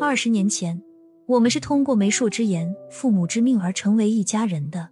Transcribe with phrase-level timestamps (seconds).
[0.00, 0.82] 二十年前，
[1.26, 4.88] 我们是通过媒妁之言、父母之命而成为一家人的。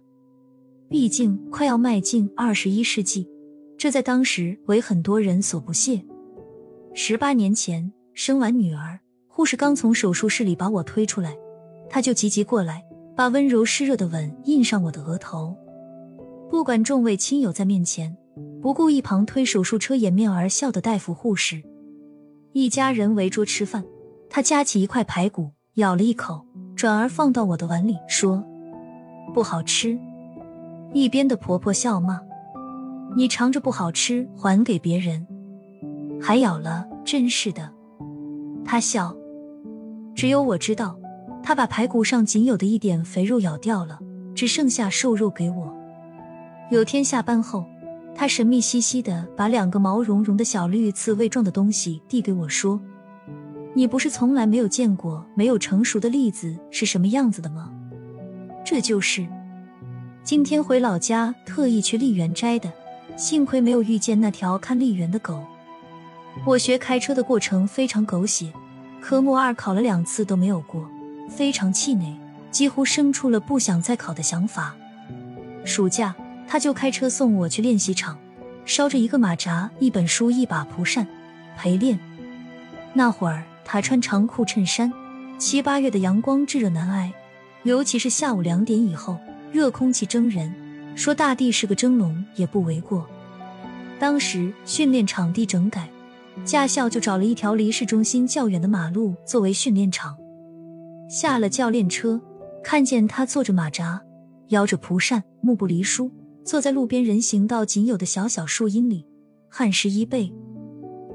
[0.87, 3.27] 毕竟，快要迈进二十一世纪，
[3.79, 6.05] 这在当时为很多人所不屑。
[6.93, 11.35] 十八年前，生完女儿，护士刚从手术室里把我推出来，
[11.89, 12.83] 他就急急过来，
[13.15, 15.55] 把温柔湿热的吻印上我的额头。
[16.51, 18.15] 不管众位亲友在面前，
[18.61, 21.63] 不顾一旁推手术车掩面而笑的大夫、护士，
[22.53, 23.83] 一家人围桌吃饭。
[24.29, 26.45] 他夹起一块排骨，咬了一口，
[26.75, 28.43] 转而放到我的碗里，说
[29.33, 29.99] ：“不好吃。”
[30.93, 32.19] 一边的婆婆笑骂
[33.15, 35.27] ：“你尝着不好吃，还给别人，
[36.21, 37.71] 还咬了，真是的。”
[38.65, 39.15] 他笑。
[40.15, 40.97] 只有我知道，
[41.43, 43.99] 他把排骨上仅有的一点肥肉咬掉了，
[44.35, 45.75] 只剩下瘦肉给我。
[46.71, 47.65] 有天下班后，
[48.15, 52.79] 他神秘兮兮的把两个毛茸茸的小绿刺猬状的东西递给我，说。
[53.75, 57.71] 你不是从来没有见过没有成熟的栗子是什么样子的吗？
[58.63, 59.27] 这就是
[60.23, 62.71] 今天回老家特意去荔园摘的，
[63.17, 65.43] 幸亏没有遇见那条看荔园的狗。
[66.45, 68.53] 我学开车的过程非常狗血，
[69.01, 70.87] 科目二考了两次都没有过，
[71.27, 72.15] 非常气馁，
[72.51, 74.75] 几乎生出了不想再考的想法。
[75.65, 76.15] 暑假
[76.53, 78.15] 他就开车送我去练习场，
[78.63, 81.07] 烧着一个马扎、一本书、一把蒲扇
[81.57, 81.99] 陪练。
[82.93, 83.43] 那会儿。
[83.65, 84.93] 他穿长裤衬衫，
[85.39, 87.11] 七八月的阳光炙热难挨，
[87.63, 89.17] 尤其是下午两点以后，
[89.51, 90.53] 热空气蒸人，
[90.95, 93.07] 说大地是个蒸笼也不为过。
[93.97, 95.89] 当时训练场地整改，
[96.45, 100.15] 驾校就找了一条离市中心较远的马路作为训练场。
[101.09, 102.21] 下了教练车，
[102.63, 103.99] 看见他坐着马扎，
[104.49, 106.11] 摇着蒲扇，目不离书，
[106.45, 109.07] 坐在路边人行道仅有的小小树荫里，
[109.49, 110.33] 汗湿衣背。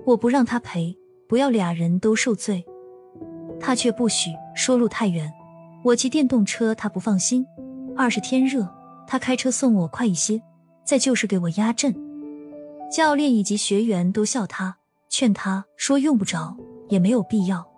[0.07, 0.97] 我不让他陪。
[1.29, 2.65] 不要俩人都受罪，
[3.61, 5.31] 他却不许说路太远。
[5.84, 7.45] 我骑电动车，他不放心。
[7.95, 8.67] 二是天热，
[9.06, 10.41] 他开车送我快一些。
[10.87, 11.94] 再就是给我压阵，
[12.91, 14.78] 教练以及学员都笑他，
[15.11, 16.56] 劝他说用不着，
[16.88, 17.69] 也没有必要。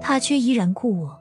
[0.00, 1.20] 他却依然雇我。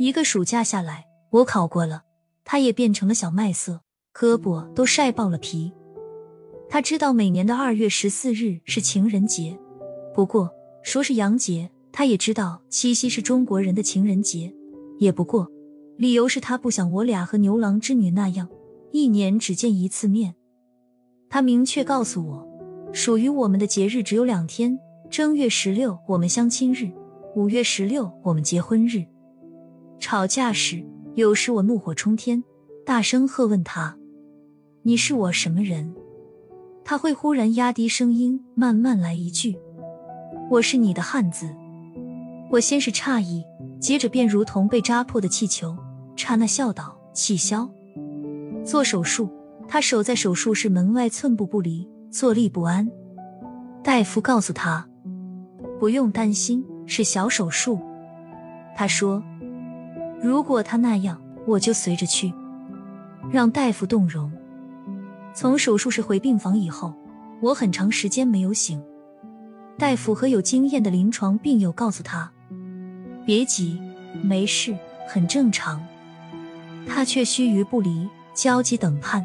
[0.00, 2.02] 一个暑假下来，我考过了，
[2.44, 3.82] 他也变成了小麦色，
[4.18, 5.72] 胳膊都晒爆了皮。
[6.68, 9.56] 他知道每年的二月十四日是情人节。
[10.12, 10.50] 不过
[10.82, 14.52] 说是洋节，他也知道七夕是中国人的情人节。
[14.98, 15.48] 也不过，
[15.96, 18.48] 理由是他不想我俩和牛郎织女那样，
[18.90, 20.34] 一年只见一次面。
[21.30, 22.48] 他明确告诉我，
[22.92, 24.76] 属于我们的节日只有两天：
[25.08, 26.90] 正月十六我们相亲日，
[27.36, 29.04] 五月十六我们结婚日。
[30.00, 32.42] 吵架时，有时我怒火冲天，
[32.84, 33.96] 大声喝问他
[34.88, 35.94] ：“你是我什么人？”
[36.82, 39.58] 他会忽然压低声音，慢慢来一句。
[40.50, 41.54] 我是你的汉子，
[42.50, 43.44] 我先是诧异，
[43.78, 45.76] 接着便如同被扎破的气球，
[46.16, 47.68] 刹那笑道：“气消。”
[48.64, 49.28] 做手术，
[49.68, 52.90] 他守在手术室门外寸步不离，坐立不安。
[53.84, 54.88] 大夫告诉他
[55.78, 57.78] ：“不用担心，是小手术。”
[58.74, 59.22] 他说
[60.22, 62.32] ：“如果他那样，我就随着去。”
[63.30, 64.32] 让大夫动容。
[65.40, 66.92] 从手术室回病房以后，
[67.40, 68.82] 我很长时间没有醒。
[69.78, 72.28] 大夫和有经验的临床病友告诉他
[73.24, 73.80] ：“别急，
[74.20, 74.76] 没事，
[75.08, 75.80] 很正常。”
[76.88, 79.24] 他却须臾不离，焦急等盼。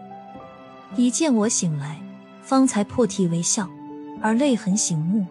[0.96, 2.00] 一见我醒来，
[2.44, 3.68] 方才破涕为笑，
[4.22, 5.26] 而泪痕醒目。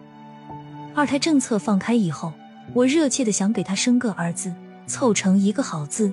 [0.93, 2.33] 二胎政策放开以后，
[2.73, 4.53] 我热切的想给他生个儿子，
[4.85, 6.11] 凑成一个好字，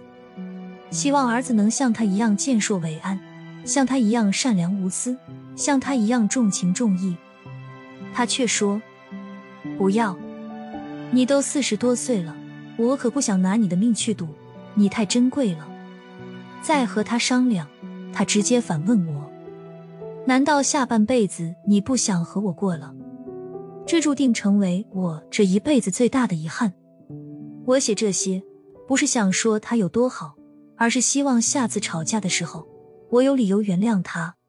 [0.93, 3.19] 希望儿子能像他一样健硕伟岸，
[3.65, 5.17] 像他一样善良无私，
[5.57, 7.17] 像他一样重情重义。
[8.13, 8.81] 他却说。
[9.77, 10.17] 不要，
[11.11, 12.35] 你都四十多岁了，
[12.79, 14.27] 我可不想拿你的命去赌，
[14.75, 15.69] 你太珍贵了。
[16.63, 17.67] 再和他商量，
[18.11, 19.31] 他直接反问我：
[20.27, 22.95] 难道下半辈子你不想和我过了？
[23.87, 26.73] 这注定成为我这一辈子最大的遗憾。
[27.67, 28.43] 我写这些，
[28.89, 30.35] 不是想说他有多好，
[30.77, 32.67] 而是希望下次吵架的时候，
[33.11, 34.40] 我有理由原谅他。